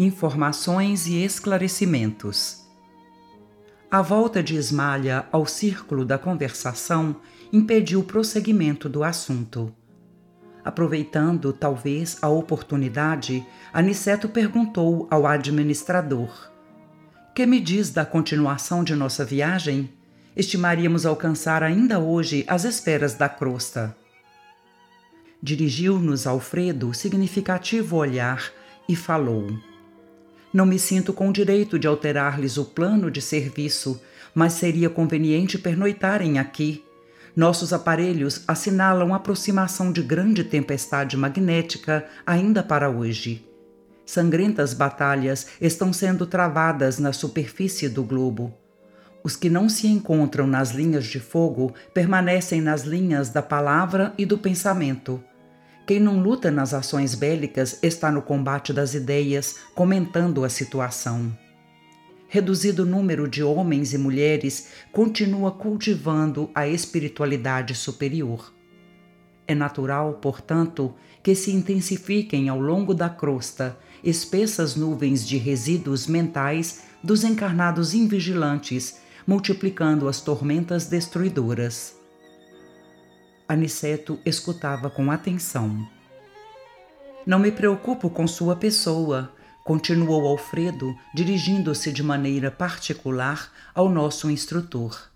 [0.00, 2.64] Informações e esclarecimentos.
[3.90, 7.16] A volta de Ismalha ao círculo da conversação
[7.52, 9.74] impediu o prosseguimento do assunto.
[10.64, 16.48] Aproveitando, talvez, a oportunidade, Aniceto perguntou ao administrador:
[17.34, 19.92] Que me diz da continuação de nossa viagem?
[20.36, 23.96] Estimaríamos alcançar ainda hoje as esferas da crosta.
[25.42, 28.52] Dirigiu-nos Alfredo significativo olhar
[28.88, 29.48] e falou:
[30.52, 34.00] Não me sinto com direito de alterar-lhes o plano de serviço,
[34.34, 36.84] mas seria conveniente pernoitarem aqui.
[37.36, 43.46] Nossos aparelhos assinalam a aproximação de grande tempestade magnética ainda para hoje.
[44.04, 48.54] Sangrentas batalhas estão sendo travadas na superfície do globo.
[49.22, 54.24] Os que não se encontram nas linhas de fogo permanecem nas linhas da palavra e
[54.24, 55.22] do pensamento.
[55.88, 61.34] Quem não luta nas ações bélicas está no combate das ideias, comentando a situação.
[62.28, 68.52] Reduzido número de homens e mulheres continua cultivando a espiritualidade superior.
[69.46, 76.82] É natural, portanto, que se intensifiquem ao longo da crosta espessas nuvens de resíduos mentais
[77.02, 81.97] dos encarnados invigilantes, multiplicando as tormentas destruidoras.
[83.48, 85.88] Aniceto escutava com atenção.
[87.26, 89.32] Não me preocupo com sua pessoa,
[89.64, 95.10] continuou Alfredo, dirigindo-se de maneira particular ao nosso instrutor.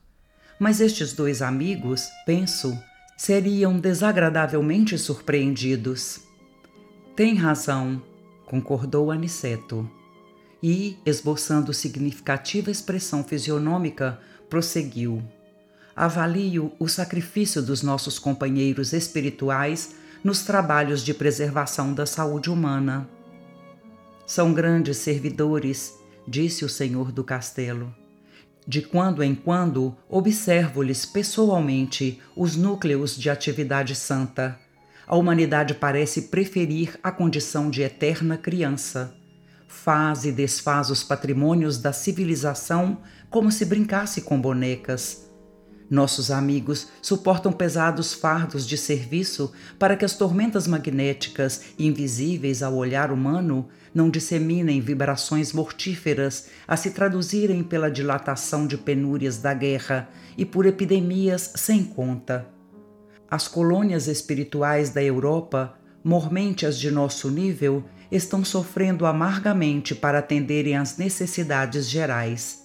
[0.59, 2.75] Mas estes dois amigos, penso,
[3.19, 6.21] seriam desagradavelmente surpreendidos.
[7.15, 8.03] Tem razão,
[8.47, 9.87] concordou Aniceto.
[10.63, 14.19] E, esboçando significativa expressão fisionômica,
[14.49, 15.23] prosseguiu
[15.95, 19.95] avalio o sacrifício dos nossos companheiros espirituais
[20.25, 23.09] nos trabalhos de preservação da saúde humana.
[24.27, 27.95] São grandes servidores, disse o senhor do castelo.
[28.67, 34.59] De quando em quando observo-lhes pessoalmente os núcleos de atividade santa.
[35.05, 39.13] A humanidade parece preferir a condição de eterna criança.
[39.67, 42.99] Faz e desfaz os patrimônios da civilização
[43.29, 45.32] como se brincasse com bonecas
[45.93, 53.13] nossos amigos suportam pesados fardos de serviço para que as tormentas magnéticas, invisíveis ao olhar
[53.13, 60.47] humano, não disseminem vibrações mortíferas a se traduzirem pela dilatação de penúrias da guerra e
[60.47, 62.49] por epidemias sem conta.
[63.31, 70.75] As colônias espirituais da Europa, mormente as de nosso nível, estão sofrendo amargamente para atenderem
[70.75, 72.62] às necessidades gerais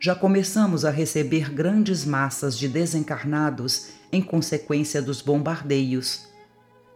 [0.00, 6.28] já começamos a receber grandes massas de desencarnados em consequência dos bombardeios.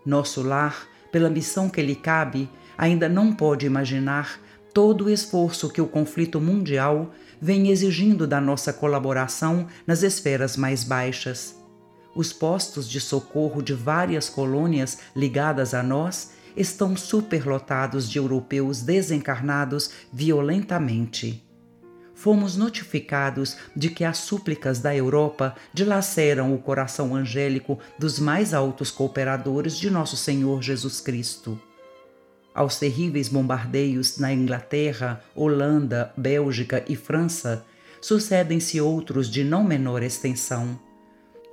[0.07, 2.49] Nosso lar, pela missão que lhe cabe,
[2.79, 4.41] ainda não pode imaginar
[4.73, 10.85] todo o esforço que o conflito mundial vem exigindo da nossa colaboração nas esferas mais
[10.85, 11.57] baixas.
[12.15, 19.91] Os postos de socorro de várias colônias ligadas a nós estão superlotados de europeus desencarnados
[20.13, 21.52] violentamente
[22.23, 28.93] fomos notificados de que as súplicas da Europa dilaceram o coração angélico dos mais altos
[28.93, 31.61] cooperadores de nosso Senhor Jesus Cristo.
[32.55, 37.67] Aos terríveis bombardeios na Inglaterra, Holanda, Bélgica e França,
[38.01, 40.79] sucedem-se outros de não menor extensão.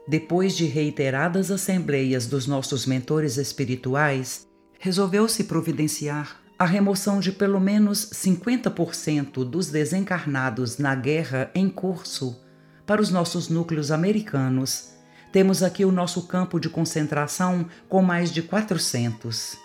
[0.08, 8.10] Depois de reiteradas assembleias dos nossos mentores espirituais, resolveu-se providenciar a remoção de pelo menos
[8.12, 12.38] 50% dos desencarnados na guerra em curso
[12.86, 14.90] para os nossos núcleos americanos.
[15.32, 19.58] Temos aqui o nosso campo de concentração com mais de 400.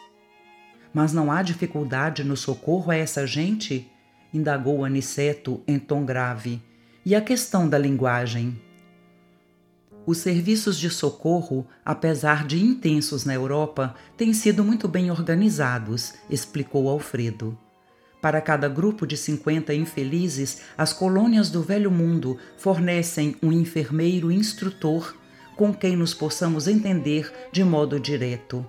[0.93, 3.91] Mas não há dificuldade no socorro a essa gente?
[4.33, 6.63] indagou Aniceto em tom grave.
[7.05, 8.61] E a questão da linguagem?
[10.07, 16.91] Os serviços de socorro, apesar de intensos na Europa, têm sido muito bem organizados, explicou
[16.91, 17.57] Alfredo.
[18.21, 25.15] Para cada grupo de 50 infelizes, as colônias do Velho Mundo fornecem um enfermeiro instrutor
[25.57, 28.67] com quem nos possamos entender de modo direto.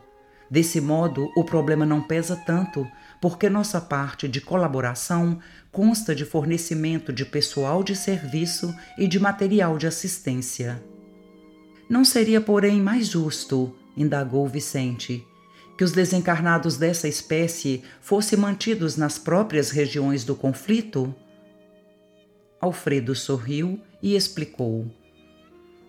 [0.50, 2.88] Desse modo, o problema não pesa tanto,
[3.20, 5.40] porque nossa parte de colaboração
[5.72, 10.82] consta de fornecimento de pessoal de serviço e de material de assistência.
[11.88, 15.26] Não seria, porém, mais justo, indagou Vicente,
[15.78, 21.14] que os desencarnados dessa espécie fossem mantidos nas próprias regiões do conflito?
[22.60, 24.90] Alfredo sorriu e explicou.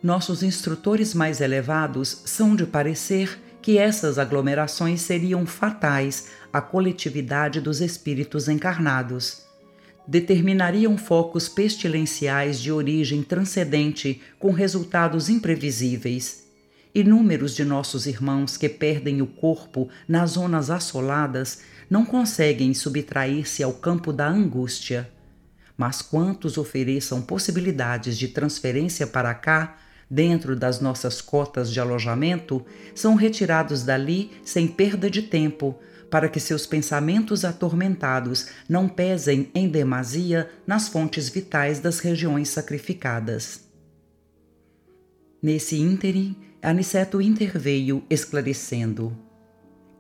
[0.02, 7.80] Nossos instrutores mais elevados são de parecer que essas aglomerações seriam fatais à coletividade dos
[7.80, 9.45] espíritos encarnados.
[10.08, 16.44] Determinariam focos pestilenciais de origem transcendente com resultados imprevisíveis.
[16.94, 21.60] Inúmeros de nossos irmãos que perdem o corpo nas zonas assoladas
[21.90, 25.10] não conseguem subtrair-se ao campo da angústia.
[25.76, 29.76] Mas quantos ofereçam possibilidades de transferência para cá
[30.10, 32.64] dentro das nossas cotas de alojamento,
[32.94, 35.78] são retirados dali sem perda de tempo,
[36.10, 43.66] para que seus pensamentos atormentados não pesem em demasia nas fontes vitais das regiões sacrificadas.
[45.42, 49.16] Nesse ínterim, Aniceto interveio, esclarecendo.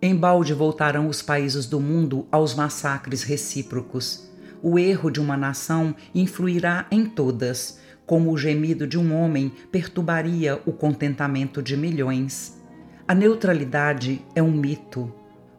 [0.02, 4.28] Embalde voltarão os países do mundo aos massacres recíprocos.
[4.62, 10.60] O erro de uma nação influirá em todas, como o gemido de um homem perturbaria
[10.66, 12.60] o contentamento de milhões.
[13.06, 15.12] A neutralidade é um mito,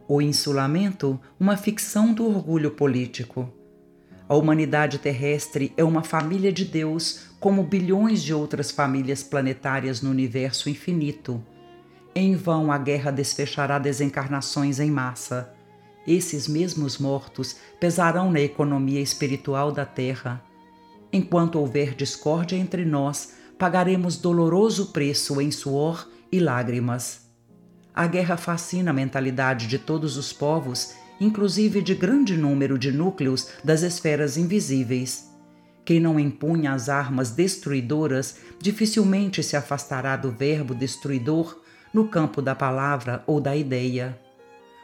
[0.08, 3.52] o insulamento, uma ficção do orgulho político.
[4.28, 10.10] A humanidade terrestre é uma família de Deus, como bilhões de outras famílias planetárias no
[10.10, 11.40] universo infinito.
[12.14, 15.54] Em vão a guerra desfechará desencarnações em massa.
[16.06, 20.42] Esses mesmos mortos pesarão na economia espiritual da Terra
[21.12, 27.27] Enquanto houver discórdia entre nós, pagaremos doloroso preço em suor e lágrimas.
[27.98, 33.48] A guerra fascina a mentalidade de todos os povos, inclusive de grande número de núcleos
[33.64, 35.28] das esferas invisíveis.
[35.84, 41.60] Quem não empunha as armas destruidoras dificilmente se afastará do verbo destruidor
[41.92, 44.16] no campo da palavra ou da ideia.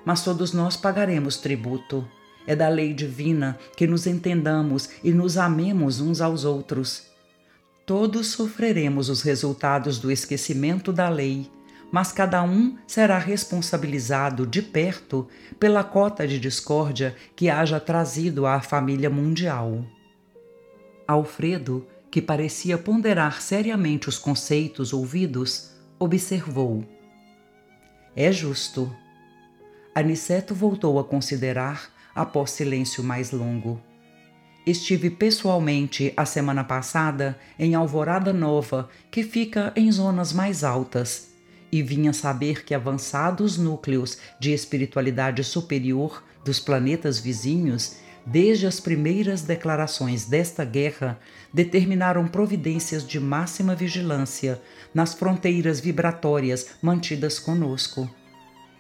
[0.04, 2.04] Mas todos nós pagaremos tributo
[2.48, 7.04] é da lei divina que nos entendamos e nos amemos uns aos outros.
[7.86, 11.48] Todos sofreremos os resultados do esquecimento da lei,
[11.94, 15.28] mas cada um será responsabilizado de perto
[15.60, 19.86] pela cota de discórdia que haja trazido à família mundial.
[21.06, 26.84] Alfredo, que parecia ponderar seriamente os conceitos ouvidos, observou:
[28.16, 28.92] É justo.
[29.94, 33.80] Aniceto voltou a considerar após silêncio mais longo.
[34.66, 41.33] Estive pessoalmente a semana passada em Alvorada Nova, que fica em zonas mais altas,
[41.74, 49.42] e vinha saber que avançados núcleos de espiritualidade superior dos planetas vizinhos, desde as primeiras
[49.42, 51.18] declarações desta guerra,
[51.52, 54.62] determinaram providências de máxima vigilância
[54.94, 58.08] nas fronteiras vibratórias mantidas conosco.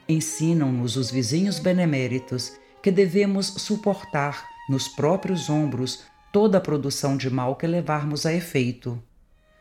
[0.08, 7.56] Ensinam-nos os vizinhos beneméritos que devemos suportar nos próprios ombros toda a produção de mal
[7.56, 9.02] que levarmos a efeito.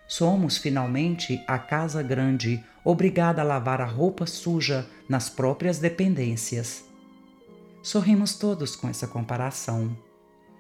[0.08, 6.84] Somos, finalmente, a casa grande, obrigada a lavar a roupa suja nas próprias dependências.
[7.82, 9.96] Sorrimos todos com essa comparação.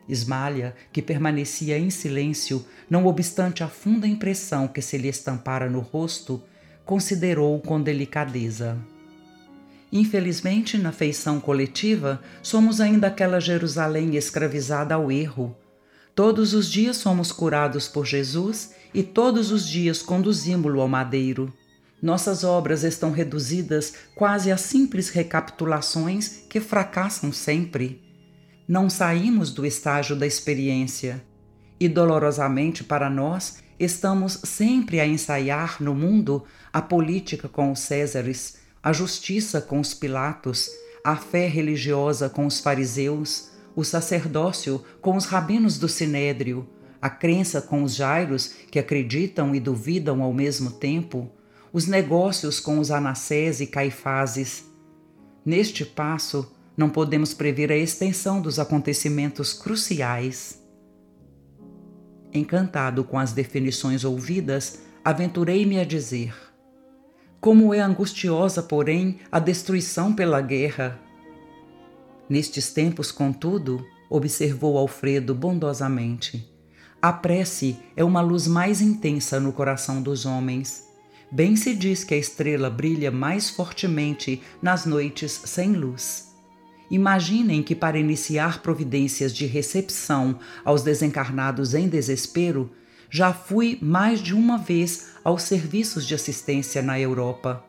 [0.07, 5.79] Ismalha, que permanecia em silêncio, não obstante a funda impressão que se lhe estampara no
[5.79, 6.41] rosto,
[6.85, 8.77] considerou com delicadeza.
[9.91, 15.55] Infelizmente, na feição coletiva, somos ainda aquela Jerusalém escravizada ao erro.
[16.15, 21.53] Todos os dias somos curados por Jesus e todos os dias conduzimos-lo ao madeiro.
[22.03, 28.03] Nossas obras estão reduzidas quase a simples recapitulações que fracassam sempre.
[28.67, 31.23] Não saímos do estágio da experiência.
[31.79, 36.43] E dolorosamente para nós, estamos sempre a ensaiar no mundo
[36.73, 40.69] a política com os Césares a justiça com os Pilatos,
[41.05, 46.67] a fé religiosa com os fariseus, o sacerdócio com os rabinos do sinédrio,
[47.01, 51.31] a crença com os jairos que acreditam e duvidam ao mesmo tempo,
[51.73, 54.63] os negócios com os anassés e caifazes.
[55.43, 60.63] Neste passo, não podemos prever a extensão dos acontecimentos cruciais.
[62.31, 66.33] Encantado com as definições ouvidas, aventurei-me a dizer:
[67.41, 70.99] como é angustiosa, porém, a destruição pela guerra.
[72.29, 76.49] Nestes tempos, contudo, observou Alfredo bondosamente,
[77.01, 80.82] a prece é uma luz mais intensa no coração dos homens.
[81.33, 86.31] Bem se diz que a estrela brilha mais fortemente nas noites sem luz.
[86.91, 92.69] Imaginem que, para iniciar providências de recepção aos desencarnados em desespero,
[93.09, 97.65] já fui mais de uma vez aos serviços de assistência na Europa.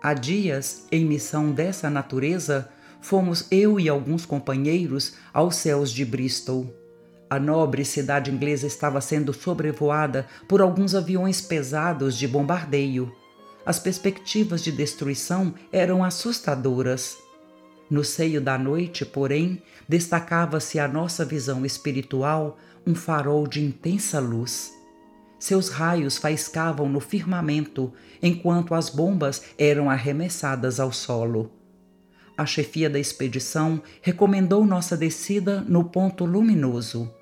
[0.00, 2.70] Há dias, em missão dessa natureza,
[3.00, 6.72] fomos eu e alguns companheiros aos céus de Bristol.
[7.34, 13.12] A nobre cidade inglesa estava sendo sobrevoada por alguns aviões pesados de bombardeio.
[13.66, 17.18] As perspectivas de destruição eram assustadoras.
[17.90, 24.72] No seio da noite, porém, destacava-se a nossa visão espiritual um farol de intensa luz.
[25.36, 31.50] Seus raios faiscavam no firmamento enquanto as bombas eram arremessadas ao solo.
[32.38, 37.12] A chefia da expedição recomendou nossa descida no ponto luminoso.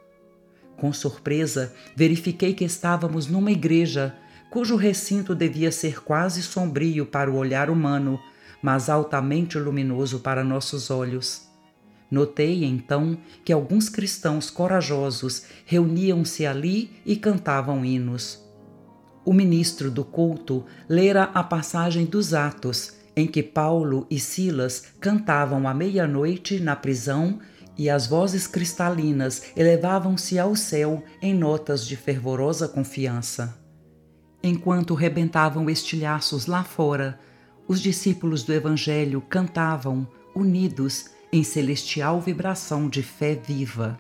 [0.83, 4.17] Com surpresa, verifiquei que estávamos numa igreja
[4.51, 8.21] cujo recinto devia ser quase sombrio para o olhar humano
[8.61, 11.49] mas altamente luminoso para nossos olhos.
[12.11, 18.45] Notei então que alguns cristãos corajosos reuniam-se ali e cantavam hinos.
[19.25, 25.69] O ministro do culto lera a passagem dos Atos, em que Paulo e Silas cantavam
[25.69, 27.39] à meia-noite na prisão
[27.77, 33.59] e as vozes cristalinas elevavam-se ao céu em notas de fervorosa confiança.
[34.43, 37.19] Enquanto rebentavam estilhaços lá fora,
[37.67, 43.99] os discípulos do Evangelho cantavam, unidos em celestial vibração de fé viva.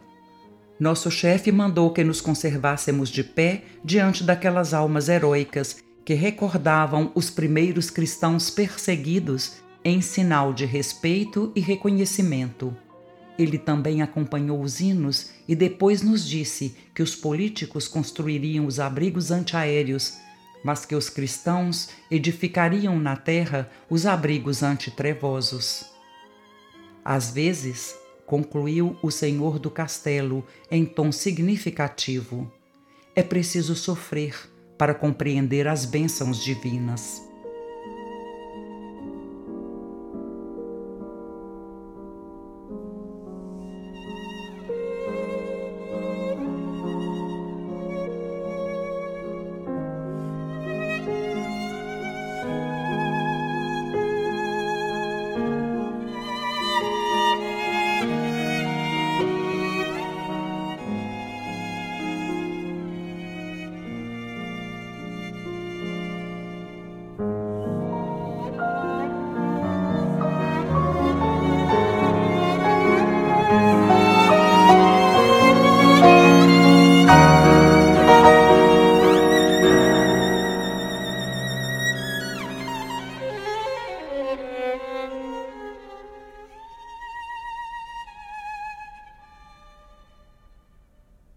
[0.79, 7.31] Nosso chefe mandou que nos conservássemos de pé diante daquelas almas heróicas que recordavam os
[7.31, 12.76] primeiros cristãos perseguidos em sinal de respeito e reconhecimento.
[13.39, 19.31] Ele também acompanhou os hinos e depois nos disse que os políticos construiriam os abrigos
[19.31, 20.21] antiaéreos
[20.62, 25.85] mas que os cristãos edificariam na terra os abrigos antitrevosos.
[27.05, 32.51] Às vezes, concluiu o senhor do castelo em tom significativo,
[33.15, 34.35] é preciso sofrer
[34.79, 37.32] para compreender as bênçãos divinas.